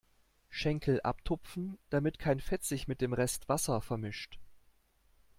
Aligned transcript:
Schenkel 0.49 0.99
abtupfen, 1.01 1.77
damit 1.91 2.17
kein 2.17 2.39
Fett 2.39 2.63
sich 2.63 2.87
mit 2.87 3.01
dem 3.01 3.13
Rest 3.13 3.47
Wasser 3.49 3.81
vermischt. 3.81 4.39